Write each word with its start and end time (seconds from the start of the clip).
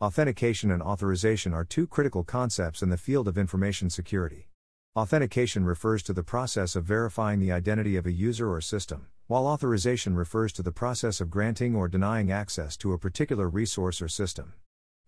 Authentication 0.00 0.70
and 0.70 0.80
authorization 0.80 1.52
are 1.52 1.64
two 1.64 1.84
critical 1.84 2.22
concepts 2.22 2.82
in 2.82 2.88
the 2.88 2.96
field 2.96 3.26
of 3.26 3.36
information 3.36 3.90
security. 3.90 4.48
Authentication 4.94 5.64
refers 5.64 6.04
to 6.04 6.12
the 6.12 6.22
process 6.22 6.76
of 6.76 6.84
verifying 6.84 7.40
the 7.40 7.50
identity 7.50 7.96
of 7.96 8.06
a 8.06 8.12
user 8.12 8.48
or 8.48 8.60
system, 8.60 9.08
while 9.26 9.48
authorization 9.48 10.14
refers 10.14 10.52
to 10.52 10.62
the 10.62 10.70
process 10.70 11.20
of 11.20 11.30
granting 11.30 11.74
or 11.74 11.88
denying 11.88 12.30
access 12.30 12.76
to 12.76 12.92
a 12.92 12.98
particular 12.98 13.48
resource 13.48 14.00
or 14.00 14.06
system. 14.06 14.52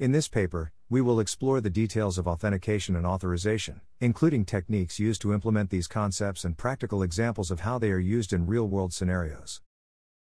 In 0.00 0.10
this 0.10 0.26
paper, 0.26 0.72
we 0.88 1.00
will 1.00 1.20
explore 1.20 1.60
the 1.60 1.70
details 1.70 2.18
of 2.18 2.26
authentication 2.26 2.96
and 2.96 3.06
authorization, 3.06 3.82
including 4.00 4.44
techniques 4.44 4.98
used 4.98 5.22
to 5.22 5.32
implement 5.32 5.70
these 5.70 5.86
concepts 5.86 6.44
and 6.44 6.58
practical 6.58 7.04
examples 7.04 7.52
of 7.52 7.60
how 7.60 7.78
they 7.78 7.92
are 7.92 8.00
used 8.00 8.32
in 8.32 8.44
real 8.44 8.66
world 8.66 8.92
scenarios. 8.92 9.60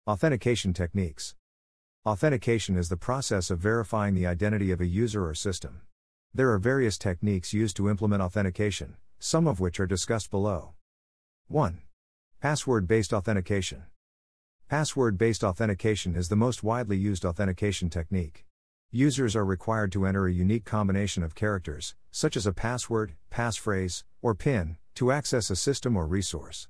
Authentication 0.07 0.73
techniques 0.73 1.35
Authentication 2.05 2.77
is 2.77 2.89
the 2.89 2.97
process 2.97 3.49
of 3.49 3.57
verifying 3.57 4.13
the 4.13 4.27
identity 4.27 4.69
of 4.69 4.79
a 4.79 4.85
user 4.85 5.27
or 5.27 5.33
system. 5.33 5.81
There 6.35 6.51
are 6.51 6.59
various 6.59 6.99
techniques 6.99 7.51
used 7.51 7.75
to 7.77 7.89
implement 7.89 8.21
authentication, 8.21 8.97
some 9.17 9.47
of 9.47 9.59
which 9.59 9.79
are 9.79 9.87
discussed 9.87 10.29
below. 10.29 10.75
1. 11.47 11.81
Password 12.39 12.87
based 12.87 13.11
authentication. 13.11 13.85
Password 14.69 15.17
based 15.17 15.43
authentication 15.43 16.15
is 16.15 16.29
the 16.29 16.35
most 16.35 16.61
widely 16.63 16.95
used 16.95 17.25
authentication 17.25 17.89
technique. 17.89 18.45
Users 18.91 19.35
are 19.35 19.43
required 19.43 19.91
to 19.93 20.05
enter 20.05 20.27
a 20.27 20.31
unique 20.31 20.63
combination 20.63 21.23
of 21.23 21.33
characters, 21.33 21.95
such 22.11 22.37
as 22.37 22.45
a 22.45 22.53
password, 22.53 23.13
passphrase, 23.31 24.03
or 24.21 24.35
PIN, 24.35 24.77
to 24.93 25.11
access 25.11 25.49
a 25.49 25.55
system 25.55 25.97
or 25.97 26.05
resource. 26.05 26.67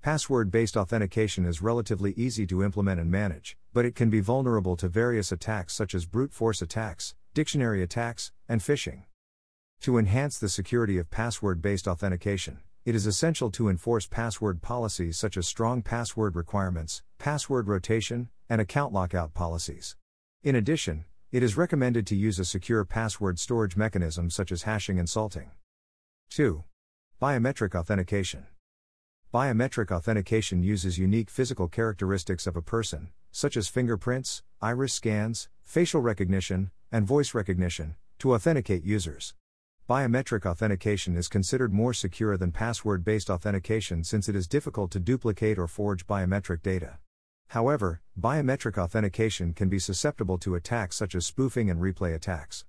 Password 0.00 0.52
based 0.52 0.76
authentication 0.76 1.44
is 1.44 1.60
relatively 1.60 2.12
easy 2.12 2.46
to 2.46 2.62
implement 2.62 3.00
and 3.00 3.10
manage, 3.10 3.56
but 3.76 3.84
it 3.84 3.94
can 3.94 4.08
be 4.08 4.20
vulnerable 4.20 4.74
to 4.74 4.88
various 4.88 5.30
attacks 5.30 5.74
such 5.74 5.94
as 5.94 6.06
brute 6.06 6.32
force 6.32 6.62
attacks, 6.62 7.14
dictionary 7.34 7.82
attacks, 7.82 8.32
and 8.48 8.62
phishing. 8.62 9.02
To 9.82 9.98
enhance 9.98 10.38
the 10.38 10.48
security 10.48 10.96
of 10.96 11.10
password 11.10 11.60
based 11.60 11.86
authentication, 11.86 12.60
it 12.86 12.94
is 12.94 13.06
essential 13.06 13.50
to 13.50 13.68
enforce 13.68 14.06
password 14.06 14.62
policies 14.62 15.18
such 15.18 15.36
as 15.36 15.46
strong 15.46 15.82
password 15.82 16.36
requirements, 16.36 17.02
password 17.18 17.68
rotation, 17.68 18.30
and 18.48 18.62
account 18.62 18.94
lockout 18.94 19.34
policies. 19.34 19.94
In 20.42 20.56
addition, 20.56 21.04
it 21.30 21.42
is 21.42 21.58
recommended 21.58 22.06
to 22.06 22.16
use 22.16 22.38
a 22.38 22.46
secure 22.46 22.82
password 22.86 23.38
storage 23.38 23.76
mechanism 23.76 24.30
such 24.30 24.50
as 24.52 24.62
hashing 24.62 24.98
and 24.98 25.06
salting. 25.06 25.50
2. 26.30 26.64
Biometric 27.20 27.74
authentication. 27.78 28.46
Biometric 29.34 29.90
authentication 29.90 30.62
uses 30.62 30.96
unique 30.96 31.28
physical 31.28 31.68
characteristics 31.68 32.46
of 32.46 32.56
a 32.56 32.62
person, 32.62 33.08
such 33.36 33.54
as 33.54 33.68
fingerprints, 33.68 34.42
iris 34.62 34.94
scans, 34.94 35.50
facial 35.62 36.00
recognition, 36.00 36.70
and 36.90 37.06
voice 37.06 37.34
recognition, 37.34 37.94
to 38.18 38.32
authenticate 38.32 38.82
users. 38.82 39.34
Biometric 39.86 40.46
authentication 40.46 41.18
is 41.18 41.28
considered 41.28 41.70
more 41.70 41.92
secure 41.92 42.38
than 42.38 42.50
password 42.50 43.04
based 43.04 43.28
authentication 43.28 44.04
since 44.04 44.30
it 44.30 44.34
is 44.34 44.48
difficult 44.48 44.90
to 44.90 44.98
duplicate 44.98 45.58
or 45.58 45.66
forge 45.66 46.06
biometric 46.06 46.62
data. 46.62 46.96
However, 47.48 48.00
biometric 48.18 48.78
authentication 48.78 49.52
can 49.52 49.68
be 49.68 49.78
susceptible 49.78 50.38
to 50.38 50.54
attacks 50.54 50.96
such 50.96 51.14
as 51.14 51.26
spoofing 51.26 51.68
and 51.68 51.78
replay 51.78 52.14
attacks. 52.14 52.64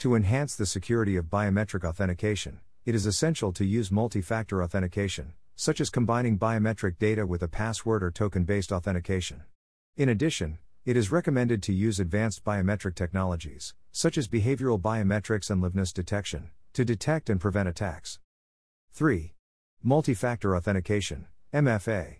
To 0.00 0.14
enhance 0.14 0.56
the 0.56 0.66
security 0.66 1.16
of 1.16 1.30
biometric 1.30 1.88
authentication, 1.88 2.60
it 2.84 2.94
is 2.94 3.06
essential 3.06 3.50
to 3.54 3.64
use 3.64 3.90
multi 3.90 4.20
factor 4.20 4.62
authentication, 4.62 5.32
such 5.54 5.80
as 5.80 5.88
combining 5.88 6.38
biometric 6.38 6.98
data 6.98 7.26
with 7.26 7.42
a 7.42 7.48
password 7.48 8.02
or 8.02 8.10
token 8.10 8.44
based 8.44 8.72
authentication. 8.72 9.44
In 9.96 10.10
addition, 10.10 10.58
it 10.84 10.94
is 10.94 11.10
recommended 11.10 11.62
to 11.62 11.72
use 11.72 11.98
advanced 11.98 12.44
biometric 12.44 12.94
technologies, 12.94 13.72
such 13.92 14.18
as 14.18 14.28
behavioral 14.28 14.78
biometrics 14.78 15.48
and 15.48 15.62
liveness 15.62 15.90
detection, 15.90 16.50
to 16.74 16.84
detect 16.84 17.30
and 17.30 17.40
prevent 17.40 17.66
attacks. 17.66 18.18
3. 18.92 19.32
Multi 19.82 20.12
factor 20.12 20.54
authentication, 20.54 21.28
MFA. 21.54 22.16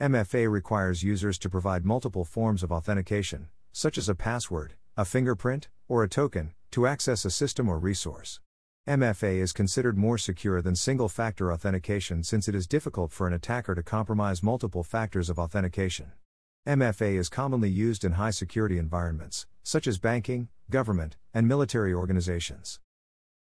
MFA 0.00 0.48
requires 0.48 1.02
users 1.02 1.38
to 1.38 1.50
provide 1.50 1.84
multiple 1.84 2.24
forms 2.24 2.62
of 2.62 2.70
authentication, 2.70 3.48
such 3.72 3.98
as 3.98 4.08
a 4.08 4.14
password, 4.14 4.74
a 4.96 5.04
fingerprint, 5.04 5.68
or 5.88 6.04
a 6.04 6.08
token, 6.08 6.54
to 6.70 6.86
access 6.86 7.24
a 7.24 7.30
system 7.32 7.68
or 7.68 7.80
resource. 7.80 8.38
MFA 8.86 9.40
is 9.40 9.52
considered 9.52 9.98
more 9.98 10.18
secure 10.18 10.62
than 10.62 10.76
single 10.76 11.08
factor 11.08 11.52
authentication 11.52 12.22
since 12.22 12.46
it 12.46 12.54
is 12.54 12.68
difficult 12.68 13.10
for 13.10 13.26
an 13.26 13.32
attacker 13.32 13.74
to 13.74 13.82
compromise 13.82 14.40
multiple 14.40 14.84
factors 14.84 15.28
of 15.28 15.40
authentication. 15.40 16.12
MFA 16.64 17.18
is 17.18 17.28
commonly 17.28 17.68
used 17.68 18.04
in 18.04 18.12
high 18.12 18.30
security 18.30 18.78
environments, 18.78 19.48
such 19.64 19.88
as 19.88 19.98
banking, 19.98 20.48
government, 20.70 21.16
and 21.34 21.48
military 21.48 21.92
organizations. 21.92 22.78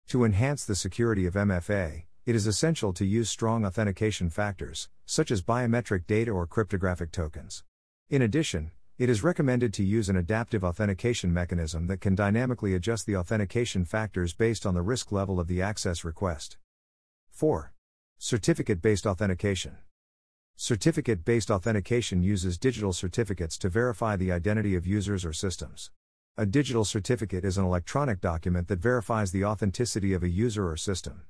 To 0.06 0.22
enhance 0.24 0.64
the 0.64 0.76
security 0.76 1.26
of 1.26 1.34
MFA, 1.34 2.04
it 2.26 2.36
is 2.36 2.46
essential 2.46 2.92
to 2.92 3.04
use 3.04 3.28
strong 3.28 3.64
authentication 3.64 4.30
factors, 4.30 4.88
such 5.04 5.32
as 5.32 5.42
biometric 5.42 6.06
data 6.06 6.30
or 6.30 6.46
cryptographic 6.46 7.10
tokens. 7.10 7.64
In 8.08 8.22
addition, 8.22 8.70
it 8.98 9.10
is 9.10 9.24
recommended 9.24 9.74
to 9.74 9.82
use 9.82 10.08
an 10.08 10.16
adaptive 10.16 10.62
authentication 10.62 11.34
mechanism 11.34 11.88
that 11.88 12.00
can 12.00 12.14
dynamically 12.14 12.72
adjust 12.72 13.04
the 13.04 13.16
authentication 13.16 13.84
factors 13.84 14.32
based 14.32 14.64
on 14.64 14.74
the 14.74 14.82
risk 14.82 15.10
level 15.10 15.40
of 15.40 15.48
the 15.48 15.60
access 15.60 16.04
request. 16.04 16.56
4. 17.30 17.72
Certificate 18.16 18.80
based 18.80 19.06
authentication. 19.06 19.78
Certificate 20.60 21.24
based 21.24 21.52
authentication 21.52 22.20
uses 22.20 22.58
digital 22.58 22.92
certificates 22.92 23.56
to 23.56 23.68
verify 23.68 24.16
the 24.16 24.32
identity 24.32 24.74
of 24.74 24.88
users 24.88 25.24
or 25.24 25.32
systems. 25.32 25.92
A 26.36 26.46
digital 26.46 26.84
certificate 26.84 27.44
is 27.44 27.56
an 27.58 27.64
electronic 27.64 28.20
document 28.20 28.66
that 28.66 28.80
verifies 28.80 29.30
the 29.30 29.44
authenticity 29.44 30.12
of 30.14 30.24
a 30.24 30.28
user 30.28 30.68
or 30.68 30.76
system. 30.76 31.22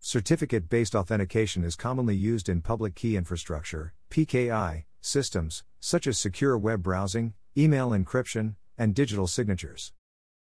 Certificate 0.00 0.68
based 0.68 0.94
authentication 0.94 1.64
is 1.64 1.76
commonly 1.76 2.14
used 2.14 2.46
in 2.46 2.60
public 2.60 2.94
key 2.94 3.16
infrastructure, 3.16 3.94
PKI, 4.10 4.84
systems, 5.00 5.64
such 5.80 6.06
as 6.06 6.18
secure 6.18 6.58
web 6.58 6.82
browsing, 6.82 7.32
email 7.56 7.88
encryption, 7.92 8.56
and 8.76 8.94
digital 8.94 9.26
signatures. 9.26 9.94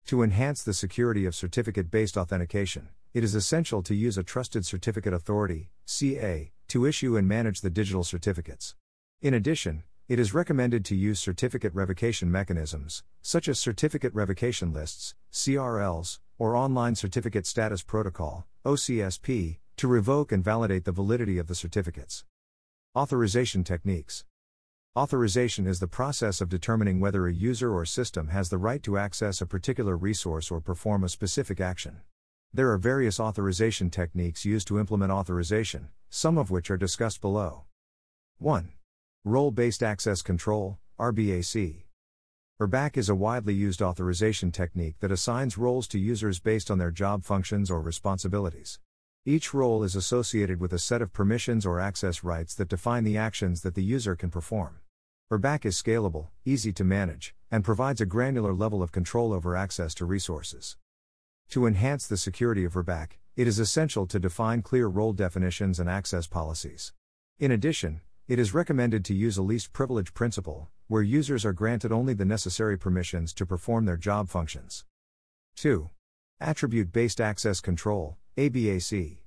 To 0.07 0.23
enhance 0.23 0.63
the 0.63 0.73
security 0.73 1.27
of 1.27 1.35
certificate 1.35 1.91
based 1.91 2.17
authentication, 2.17 2.89
it 3.13 3.23
is 3.23 3.35
essential 3.35 3.83
to 3.83 3.95
use 3.95 4.17
a 4.17 4.23
Trusted 4.23 4.65
Certificate 4.65 5.13
Authority 5.13 5.69
CA, 5.85 6.53
to 6.75 6.85
issue 6.85 7.17
and 7.17 7.29
manage 7.29 7.61
the 7.61 7.71
digital 7.71 8.03
certificates. 8.03 8.75
In 9.23 9.33
addition, 9.33 9.85
it 10.09 10.19
is 10.19 10.35
recommended 10.35 10.85
to 10.85 10.97
use 10.97 11.21
certificate 11.21 11.73
revocation 11.73 12.33
mechanisms, 12.33 13.05
such 13.23 13.47
as 13.47 13.61
certificate 13.61 14.13
revocation 14.13 14.73
lists, 14.73 15.15
CRLs, 15.33 16.19
or 16.37 16.57
Online 16.57 16.97
Certificate 16.97 17.47
Status 17.47 17.85
Protocol, 17.85 18.45
OCSP, 18.67 19.59
to 19.77 19.87
revoke 19.87 20.33
and 20.33 20.43
validate 20.43 20.85
the 20.85 20.91
validity 20.91 21.39
of 21.39 21.47
the 21.47 21.55
certificates. 21.55 22.25
Authorization 22.97 23.63
techniques. 23.63 24.25
Authorization 24.97 25.69
is 25.69 25.79
the 25.79 25.87
process 25.87 26.41
of 26.41 26.49
determining 26.49 26.99
whether 26.99 27.29
a 27.29 27.33
user 27.33 27.73
or 27.73 27.85
system 27.85 28.31
has 28.31 28.49
the 28.49 28.59
right 28.59 28.83
to 28.83 28.99
access 28.99 29.41
a 29.41 29.47
particular 29.47 29.97
resource 29.97 30.51
or 30.51 30.61
perform 30.61 31.05
a 31.05 31.09
specific 31.09 31.61
action. 31.61 32.01
There 32.57 32.71
are 32.71 32.79
various 32.79 33.19
authorization 33.19 33.91
techniques 33.91 34.45
used 34.45 34.69
to 34.69 34.79
implement 34.79 35.11
authorization, 35.11 35.89
some 36.09 36.39
of 36.39 36.53
which 36.53 36.71
are 36.71 36.77
discussed 36.77 37.21
below. 37.21 37.65
1. 38.39 38.71
Role 39.25 39.51
based 39.51 39.83
access 39.83 40.23
control, 40.23 40.79
RBAC. 40.97 41.83
RBAC 42.63 42.97
is 42.97 43.09
a 43.09 43.15
widely 43.17 43.55
used 43.55 43.83
authorization 43.83 44.53
technique 44.53 44.95
that 45.01 45.11
assigns 45.11 45.59
roles 45.59 45.89
to 45.89 45.99
users 45.99 46.39
based 46.39 46.71
on 46.71 46.79
their 46.79 46.93
job 46.93 47.25
functions 47.25 47.73
or 47.73 47.81
responsibilities. 47.81 48.79
Each 49.27 49.53
role 49.53 49.83
is 49.83 49.97
associated 49.97 50.61
with 50.61 50.73
a 50.73 50.79
set 50.79 51.03
of 51.03 51.13
permissions 51.13 51.67
or 51.67 51.81
access 51.81 52.23
rights 52.23 52.55
that 52.55 52.69
define 52.69 53.03
the 53.03 53.17
actions 53.17 53.63
that 53.63 53.75
the 53.75 53.83
user 53.83 54.15
can 54.15 54.31
perform. 54.31 54.79
RBAC 55.29 55.65
is 55.65 55.83
scalable, 55.83 56.29
easy 56.45 56.73
to 56.75 56.85
manage, 56.85 57.35
and 57.51 57.65
provides 57.65 58.01
a 58.01 58.07
granular 58.07 58.55
level 58.55 58.81
of 58.81 58.93
control 58.93 59.33
over 59.33 59.57
access 59.57 59.93
to 59.95 60.05
resources. 60.05 60.77
To 61.51 61.67
enhance 61.67 62.07
the 62.07 62.17
security 62.17 62.65
of 62.65 62.75
RBAC, 62.75 63.13
it 63.37 63.47
is 63.47 63.59
essential 63.59 64.07
to 64.07 64.19
define 64.19 64.63
clear 64.63 64.87
role 64.87 65.13
definitions 65.13 65.79
and 65.79 65.89
access 65.89 66.27
policies. 66.27 66.93
In 67.39 67.51
addition, 67.51 68.01
it 68.27 68.39
is 68.39 68.55
recommended 68.55 69.05
to 69.05 69.15
use 69.15 69.37
a 69.37 69.43
least 69.43 69.73
privilege 69.73 70.15
principle, 70.15 70.69
where 70.89 71.03
users 71.03 71.45
are 71.45 71.53
granted 71.53 71.93
only 71.93 72.15
the 72.15 72.25
necessary 72.25 72.79
permissions 72.79 73.33
to 73.35 73.47
perform 73.47 73.85
their 73.85 73.97
job 73.97 74.29
functions. 74.29 74.85
2. 75.57 75.91
Attribute 76.41 76.93
based 76.93 77.21
access 77.21 77.61
control, 77.61 78.17
ABAC. 78.37 79.19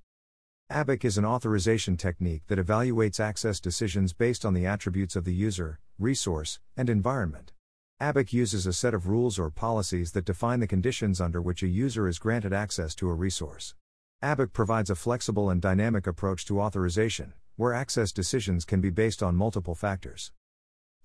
ABAC 0.71 1.05
is 1.05 1.17
an 1.17 1.25
authorization 1.25 1.95
technique 1.95 2.43
that 2.47 2.59
evaluates 2.59 3.19
access 3.19 3.59
decisions 3.59 4.13
based 4.13 4.43
on 4.43 4.53
the 4.53 4.65
attributes 4.65 5.15
of 5.15 5.23
the 5.23 5.33
user, 5.33 5.79
resource, 5.97 6.59
and 6.75 6.89
environment. 6.89 7.53
ABAC 7.99 8.31
uses 8.31 8.67
a 8.67 8.73
set 8.73 8.93
of 8.93 9.07
rules 9.07 9.39
or 9.39 9.49
policies 9.49 10.11
that 10.11 10.23
define 10.23 10.59
the 10.59 10.67
conditions 10.67 11.19
under 11.19 11.41
which 11.41 11.63
a 11.63 11.67
user 11.67 12.07
is 12.07 12.19
granted 12.19 12.53
access 12.53 12.93
to 12.93 13.09
a 13.09 13.13
resource. 13.15 13.73
ABAC 14.21 14.53
provides 14.53 14.91
a 14.91 14.95
flexible 14.95 15.49
and 15.49 15.59
dynamic 15.59 16.05
approach 16.05 16.45
to 16.45 16.61
authorization, 16.61 17.33
where 17.55 17.73
access 17.73 18.11
decisions 18.11 18.65
can 18.65 18.81
be 18.81 18.91
based 18.91 19.23
on 19.23 19.35
multiple 19.35 19.73
factors. 19.73 20.31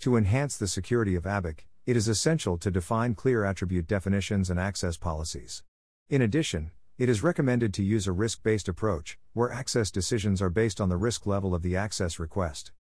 To 0.01 0.19
enhance 0.19 0.59
the 0.59 0.69
security 0.69 1.15
of 1.15 1.23
ABAC, 1.25 1.61
it 1.87 1.97
is 1.97 2.09
essential 2.09 2.59
to 2.59 2.71
define 2.71 3.15
clear 3.15 3.43
attribute 3.43 3.87
definitions 3.87 4.51
and 4.51 4.61
access 4.61 4.99
policies. 4.99 5.63
In 6.11 6.21
addition, 6.21 6.73
it 6.99 7.09
is 7.09 7.23
recommended 7.23 7.73
to 7.73 7.83
use 7.83 8.07
a 8.07 8.13
risk 8.13 8.43
based 8.43 8.69
approach, 8.69 9.19
where 9.33 9.51
access 9.51 9.91
decisions 9.91 10.43
are 10.43 10.51
based 10.51 10.79
on 10.79 10.91
the 10.91 10.99
risk 10.99 11.25
level 11.25 11.55
of 11.55 11.63
the 11.63 11.75
access 11.75 12.19
request. 12.19 12.71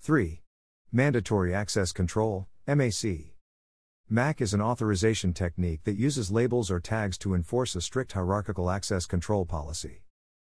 3. 0.00 0.42
Mandatory 0.90 1.54
Access 1.54 1.92
Control, 1.92 2.48
MAC. 2.66 3.35
MAC 4.08 4.40
is 4.40 4.54
an 4.54 4.60
authorization 4.60 5.32
technique 5.32 5.82
that 5.82 5.98
uses 5.98 6.30
labels 6.30 6.70
or 6.70 6.78
tags 6.78 7.18
to 7.18 7.34
enforce 7.34 7.74
a 7.74 7.80
strict 7.80 8.12
hierarchical 8.12 8.70
access 8.70 9.04
control 9.04 9.44
policy. 9.44 10.02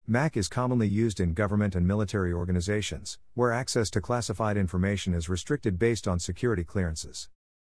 MAC 0.07 0.37
is 0.37 0.47
commonly 0.47 0.87
used 0.87 1.19
in 1.19 1.33
government 1.33 1.75
and 1.75 1.85
military 1.85 2.31
organizations, 2.31 3.19
where 3.33 3.51
access 3.51 3.89
to 3.89 3.99
classified 3.99 4.55
information 4.55 5.13
is 5.13 5.27
restricted 5.27 5.77
based 5.77 6.07
on 6.07 6.19
security 6.19 6.63
clearances. 6.63 7.27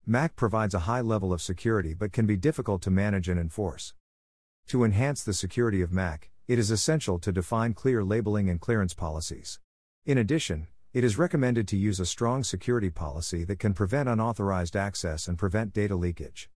MAC 0.04 0.34
provides 0.34 0.74
a 0.74 0.80
high 0.80 1.02
level 1.02 1.32
of 1.32 1.40
security 1.40 1.94
but 1.94 2.10
can 2.10 2.26
be 2.26 2.36
difficult 2.36 2.82
to 2.82 2.90
manage 2.90 3.28
and 3.28 3.38
enforce. 3.38 3.94
To 4.66 4.82
enhance 4.82 5.22
the 5.22 5.32
security 5.32 5.82
of 5.82 5.92
MAC, 5.92 6.30
it 6.48 6.58
is 6.58 6.72
essential 6.72 7.20
to 7.20 7.30
define 7.30 7.74
clear 7.74 8.02
labeling 8.02 8.50
and 8.50 8.60
clearance 8.60 8.92
policies. 8.92 9.60
In 10.04 10.18
addition, 10.18 10.66
it 10.96 11.04
is 11.04 11.18
recommended 11.18 11.68
to 11.68 11.76
use 11.76 12.00
a 12.00 12.06
strong 12.06 12.42
security 12.42 12.88
policy 12.88 13.44
that 13.44 13.58
can 13.58 13.74
prevent 13.74 14.08
unauthorized 14.08 14.74
access 14.74 15.28
and 15.28 15.36
prevent 15.36 15.74
data 15.74 15.94
leakage. 15.94 16.48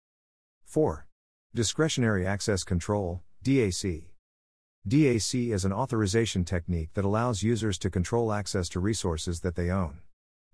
4. 0.63 1.05
Discretionary 1.53 2.25
Access 2.25 2.63
Control, 2.63 3.21
DAC. 3.43 4.05
DAC 4.87 5.51
is 5.51 5.65
an 5.65 5.73
authorization 5.73 6.45
technique 6.45 6.93
that 6.93 7.03
allows 7.03 7.43
users 7.43 7.77
to 7.79 7.89
control 7.89 8.31
access 8.31 8.69
to 8.69 8.79
resources 8.79 9.41
that 9.41 9.55
they 9.55 9.69
own. 9.69 9.99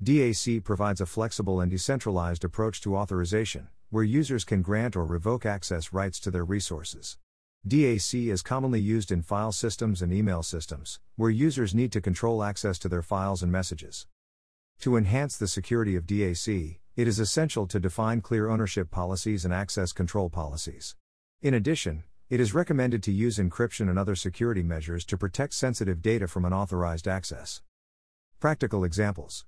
DAC 0.03 0.63
provides 0.63 0.99
a 0.99 1.05
flexible 1.05 1.61
and 1.61 1.69
decentralized 1.69 2.43
approach 2.43 2.81
to 2.81 2.97
authorization, 2.97 3.67
where 3.91 4.03
users 4.03 4.43
can 4.43 4.63
grant 4.63 4.95
or 4.95 5.05
revoke 5.05 5.45
access 5.45 5.93
rights 5.93 6.19
to 6.21 6.31
their 6.31 6.43
resources. 6.43 7.19
DAC 7.67 8.31
is 8.31 8.43
commonly 8.43 8.79
used 8.79 9.11
in 9.11 9.23
file 9.23 9.51
systems 9.51 10.03
and 10.03 10.13
email 10.13 10.43
systems, 10.43 10.99
where 11.15 11.31
users 11.31 11.73
need 11.73 11.91
to 11.93 11.99
control 11.99 12.43
access 12.43 12.77
to 12.77 12.87
their 12.87 13.01
files 13.01 13.41
and 13.41 13.51
messages. 13.51 14.05
To 14.81 14.95
enhance 14.95 15.35
the 15.35 15.47
security 15.47 15.95
of 15.95 16.05
DAC, 16.05 16.77
it 16.95 17.07
is 17.07 17.17
essential 17.19 17.65
to 17.65 17.79
define 17.79 18.21
clear 18.21 18.49
ownership 18.49 18.91
policies 18.91 19.45
and 19.45 19.51
access 19.51 19.93
control 19.93 20.29
policies. 20.29 20.95
In 21.41 21.55
addition, 21.55 22.03
it 22.29 22.39
is 22.39 22.53
recommended 22.53 23.01
to 23.01 23.11
use 23.11 23.39
encryption 23.39 23.89
and 23.89 23.97
other 23.97 24.15
security 24.15 24.61
measures 24.61 25.03
to 25.05 25.17
protect 25.17 25.55
sensitive 25.55 26.03
data 26.03 26.27
from 26.27 26.45
unauthorized 26.45 27.07
access. 27.07 27.63
Practical 28.39 28.83
examples 28.83 29.43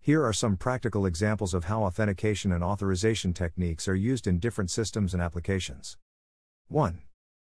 Here 0.00 0.24
are 0.24 0.32
some 0.32 0.56
practical 0.56 1.04
examples 1.04 1.52
of 1.52 1.64
how 1.64 1.82
authentication 1.82 2.52
and 2.52 2.62
authorization 2.62 3.34
techniques 3.34 3.88
are 3.88 3.96
used 3.96 4.28
in 4.28 4.38
different 4.38 4.70
systems 4.70 5.14
and 5.14 5.20
applications. 5.20 5.96
1. 6.68 7.00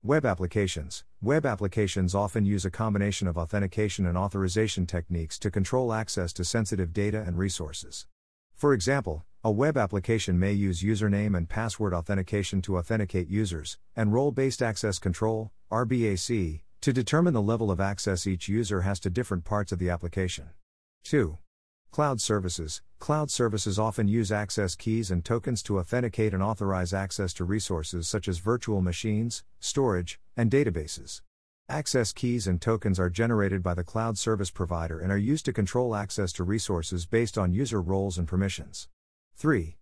Web 0.04 0.24
applications. 0.24 1.02
Web 1.20 1.44
applications 1.44 2.14
often 2.14 2.44
use 2.44 2.64
a 2.64 2.70
combination 2.70 3.26
of 3.26 3.36
authentication 3.36 4.06
and 4.06 4.16
authorization 4.16 4.86
techniques 4.86 5.40
to 5.40 5.50
control 5.50 5.92
access 5.92 6.32
to 6.32 6.44
sensitive 6.44 6.92
data 6.92 7.24
and 7.26 7.36
resources. 7.36 8.06
For 8.54 8.72
example, 8.72 9.24
a 9.42 9.50
web 9.50 9.76
application 9.76 10.38
may 10.38 10.52
use 10.52 10.84
username 10.84 11.36
and 11.36 11.48
password 11.48 11.92
authentication 11.92 12.62
to 12.62 12.78
authenticate 12.78 13.28
users, 13.28 13.76
and 13.96 14.12
role 14.12 14.30
based 14.30 14.62
access 14.62 15.00
control, 15.00 15.50
RBAC, 15.72 16.60
to 16.80 16.92
determine 16.92 17.34
the 17.34 17.42
level 17.42 17.68
of 17.68 17.80
access 17.80 18.24
each 18.24 18.46
user 18.46 18.82
has 18.82 19.00
to 19.00 19.10
different 19.10 19.44
parts 19.44 19.72
of 19.72 19.80
the 19.80 19.90
application. 19.90 20.50
2. 21.02 21.38
Cloud 21.90 22.20
services 22.20 22.82
Cloud 22.98 23.30
services 23.30 23.78
often 23.78 24.08
use 24.08 24.30
access 24.30 24.76
keys 24.76 25.10
and 25.10 25.24
tokens 25.24 25.62
to 25.62 25.78
authenticate 25.78 26.34
and 26.34 26.42
authorize 26.42 26.92
access 26.92 27.32
to 27.34 27.44
resources 27.44 28.06
such 28.06 28.28
as 28.28 28.38
virtual 28.38 28.82
machines, 28.82 29.42
storage, 29.58 30.20
and 30.36 30.50
databases. 30.50 31.22
Access 31.68 32.12
keys 32.12 32.46
and 32.46 32.60
tokens 32.60 33.00
are 33.00 33.10
generated 33.10 33.62
by 33.62 33.74
the 33.74 33.84
cloud 33.84 34.18
service 34.18 34.50
provider 34.50 35.00
and 35.00 35.10
are 35.10 35.18
used 35.18 35.44
to 35.46 35.52
control 35.52 35.96
access 35.96 36.32
to 36.34 36.44
resources 36.44 37.06
based 37.06 37.38
on 37.38 37.52
user 37.52 37.80
roles 37.80 38.18
and 38.18 38.28
permissions. 38.28 38.88
3. 39.36 39.76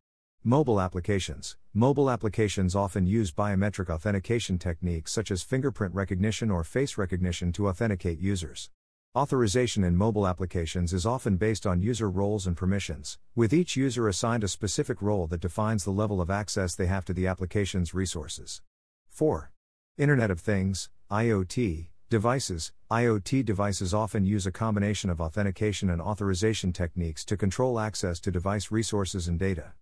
Mobile 0.44 0.80
applications. 0.80 1.56
Mobile 1.74 2.08
applications 2.08 2.76
often 2.76 3.06
use 3.06 3.32
biometric 3.32 3.90
authentication 3.90 4.58
techniques 4.58 5.12
such 5.12 5.30
as 5.30 5.42
fingerprint 5.42 5.94
recognition 5.94 6.50
or 6.50 6.62
face 6.62 6.96
recognition 6.96 7.52
to 7.52 7.68
authenticate 7.68 8.20
users. 8.20 8.70
Authorization 9.16 9.82
in 9.82 9.96
mobile 9.96 10.26
applications 10.26 10.92
is 10.92 11.06
often 11.06 11.38
based 11.38 11.66
on 11.66 11.80
user 11.80 12.10
roles 12.10 12.46
and 12.46 12.54
permissions, 12.54 13.16
with 13.34 13.54
each 13.54 13.74
user 13.74 14.08
assigned 14.08 14.44
a 14.44 14.48
specific 14.48 15.00
role 15.00 15.26
that 15.28 15.40
defines 15.40 15.84
the 15.84 15.90
level 15.90 16.20
of 16.20 16.28
access 16.28 16.74
they 16.74 16.84
have 16.84 17.02
to 17.06 17.14
the 17.14 17.26
application's 17.26 17.94
resources. 17.94 18.60
4. 19.08 19.52
Internet 19.96 20.30
of 20.30 20.38
Things, 20.38 20.90
IoT, 21.10 21.86
devices. 22.10 22.72
IoT 22.90 23.42
devices 23.42 23.94
often 23.94 24.26
use 24.26 24.46
a 24.46 24.52
combination 24.52 25.08
of 25.08 25.18
authentication 25.18 25.88
and 25.88 26.02
authorization 26.02 26.70
techniques 26.70 27.24
to 27.24 27.38
control 27.38 27.80
access 27.80 28.20
to 28.20 28.30
device 28.30 28.70
resources 28.70 29.28
and 29.28 29.38
data. 29.38 29.72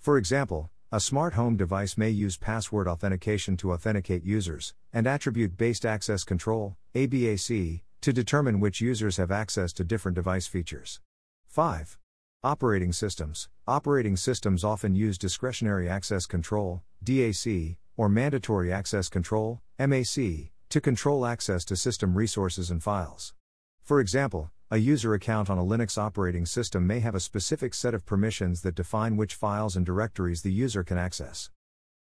For 0.00 0.18
example, 0.18 0.68
a 0.90 0.98
smart 0.98 1.34
home 1.34 1.56
device 1.56 1.96
may 1.96 2.10
use 2.10 2.36
password 2.36 2.88
authentication 2.88 3.56
to 3.58 3.70
authenticate 3.72 4.24
users, 4.24 4.74
and 4.92 5.06
attribute 5.06 5.56
based 5.56 5.86
access 5.86 6.24
control, 6.24 6.76
ABAC, 6.96 7.82
to 8.00 8.12
determine 8.12 8.60
which 8.60 8.80
users 8.80 9.18
have 9.18 9.30
access 9.30 9.72
to 9.74 9.84
different 9.84 10.14
device 10.14 10.46
features. 10.46 11.00
5. 11.46 11.98
Operating 12.42 12.92
systems. 12.92 13.48
Operating 13.66 14.16
systems 14.16 14.64
often 14.64 14.94
use 14.94 15.18
discretionary 15.18 15.88
access 15.88 16.24
control, 16.24 16.82
DAC, 17.04 17.76
or 17.96 18.08
mandatory 18.08 18.72
access 18.72 19.10
control, 19.10 19.60
MAC, 19.78 20.50
to 20.70 20.80
control 20.80 21.26
access 21.26 21.64
to 21.66 21.76
system 21.76 22.14
resources 22.14 22.70
and 22.70 22.82
files. 22.82 23.34
For 23.82 24.00
example, 24.00 24.50
a 24.70 24.78
user 24.78 25.12
account 25.12 25.50
on 25.50 25.58
a 25.58 25.64
Linux 25.64 25.98
operating 25.98 26.46
system 26.46 26.86
may 26.86 27.00
have 27.00 27.14
a 27.14 27.20
specific 27.20 27.74
set 27.74 27.92
of 27.92 28.06
permissions 28.06 28.62
that 28.62 28.76
define 28.76 29.16
which 29.16 29.34
files 29.34 29.76
and 29.76 29.84
directories 29.84 30.42
the 30.42 30.52
user 30.52 30.82
can 30.84 30.96
access. 30.96 31.50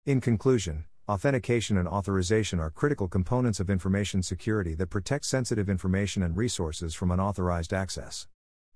In 0.06 0.20
conclusion, 0.20 0.84
Authentication 1.06 1.76
and 1.76 1.86
authorization 1.86 2.58
are 2.58 2.70
critical 2.70 3.08
components 3.08 3.60
of 3.60 3.68
information 3.68 4.22
security 4.22 4.74
that 4.76 4.88
protect 4.88 5.26
sensitive 5.26 5.68
information 5.68 6.22
and 6.22 6.34
resources 6.34 6.94
from 6.94 7.10
unauthorized 7.10 7.74
access. 7.74 8.26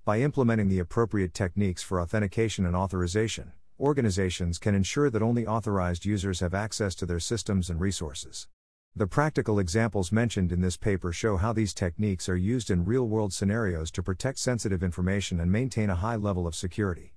By 0.05 0.21
implementing 0.21 0.69
the 0.69 0.79
appropriate 0.79 1.33
techniques 1.33 1.83
for 1.83 2.03
authentication 2.03 2.67
and 2.67 2.77
authorization, 2.77 3.53
organizations 3.81 4.59
can 4.59 4.75
ensure 4.75 5.09
that 5.09 5.23
only 5.23 5.47
authorized 5.47 6.05
users 6.05 6.41
have 6.41 6.53
access 6.53 6.95
to 6.97 7.07
their 7.07 7.19
systems 7.19 7.71
and 7.71 7.81
resources. 7.81 8.47
The 8.95 9.07
practical 9.07 9.59
examples 9.59 10.13
mentioned 10.13 10.53
in 10.53 10.61
this 10.61 10.77
paper 10.77 11.15
show 11.15 11.39
how 11.39 11.55
these 11.55 11.73
techniques 11.73 12.29
are 12.29 12.37
used 12.37 12.71
in 12.71 12.85
real 12.85 13.09
world 13.09 13.33
scenarios 13.33 13.91
to 13.93 14.03
protect 14.03 14.39
sensitive 14.39 14.83
information 14.83 15.41
and 15.41 15.51
maintain 15.51 15.89
a 15.89 15.95
high 15.95 16.17
level 16.17 16.47
of 16.47 16.55
security. 16.55 17.15